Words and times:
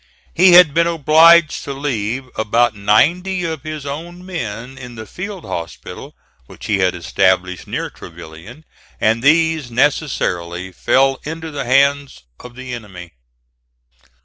He 0.33 0.53
had 0.53 0.73
been 0.73 0.87
obliged 0.87 1.63
to 1.63 1.73
leave 1.73 2.27
about 2.35 2.73
ninety 2.73 3.43
of 3.43 3.61
his 3.61 3.85
own 3.85 4.25
men 4.25 4.75
in 4.75 4.95
the 4.95 5.05
field 5.05 5.45
hospital 5.45 6.15
which 6.47 6.65
he 6.65 6.79
had 6.79 6.95
established 6.95 7.67
near 7.67 7.91
Trevilian, 7.91 8.65
and 8.99 9.21
these 9.21 9.69
necessarily 9.69 10.71
fell 10.71 11.19
into 11.21 11.51
the 11.51 11.65
hands 11.65 12.23
of 12.39 12.55
the 12.55 12.73
enemy. 12.73 13.13